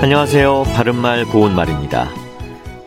[0.00, 0.62] 안녕하세요.
[0.74, 2.08] 바른말 고운말입니다.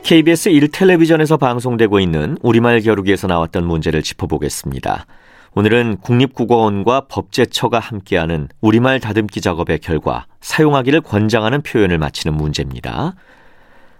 [0.04, 5.06] KBS 1텔레비전에서 방송되고 있는 우리말 겨루기에서 나왔던 문제를 짚어보겠습니다.
[5.54, 13.14] 오늘은 국립국어원과 법제처가 함께하는 우리말 다듬기 작업의 결과 사용하기를 권장하는 표현을 맞히는 문제입니다.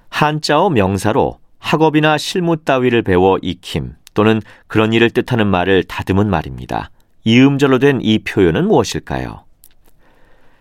[0.10, 6.90] 한자어 명사로 학업이나 실무 따위를 배워 익힘 또는 그런 일을 뜻하는 말을 다듬은 말입니다.
[7.26, 9.44] 이음절로 된 이 표현은 무엇일까요?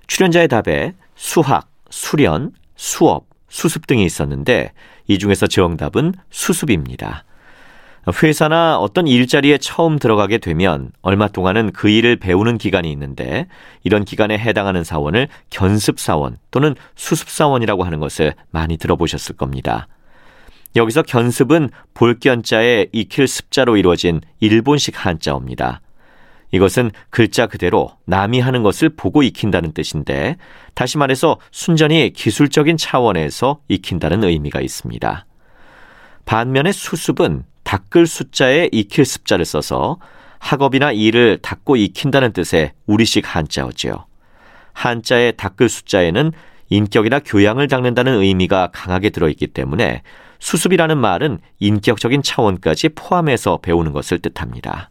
[0.09, 4.73] 출연자의 답에 수학, 수련, 수업, 수습 등이 있었는데
[5.09, 7.25] 이 중에서 정답은 수습입니다.
[8.23, 13.47] 회사나 어떤 일자리에 처음 들어가게 되면 얼마 동안은 그 일을 배우는 기간이 있는데
[13.85, 19.87] 이런 기간에 해당하는 사원을 견습사원 또는 수습사원이라고 하는 것을 많이 들어보셨을 겁니다.
[20.77, 25.81] 여기서 견습은 볼견자에 익힐 습자로 이루어진 일본식 한자어입니다.
[26.53, 30.37] 이것은 글자 그대로 남이 하는 것을 보고 익힌다는 뜻인데
[30.75, 35.27] 다시 말해서 순전히 기술적인 차원에서 익힌다는 의미가 있습니다.
[36.25, 39.99] 반면에 수습은 닦을 숫자에 익힐 습자를 써서
[40.39, 44.07] 학업이나 일을 닦고 익힌다는 뜻의 우리식 한자어지요.
[44.73, 46.33] 한자의 닦을 숫자에는
[46.71, 50.03] 인격이나 교양을 닦는다는 의미가 강하게 들어있기 때문에
[50.39, 54.91] 수습이라는 말은 인격적인 차원까지 포함해서 배우는 것을 뜻합니다.